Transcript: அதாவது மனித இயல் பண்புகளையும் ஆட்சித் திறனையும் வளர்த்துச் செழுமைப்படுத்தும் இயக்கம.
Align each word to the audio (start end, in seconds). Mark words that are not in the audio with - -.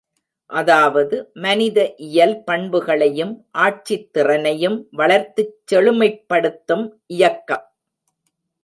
அதாவது 0.49 1.15
மனித 1.41 1.77
இயல் 2.05 2.43
பண்புகளையும் 2.43 3.33
ஆட்சித் 3.57 4.09
திறனையும் 4.11 4.79
வளர்த்துச் 4.97 5.55
செழுமைப்படுத்தும் 5.71 6.85
இயக்கம. 7.13 7.61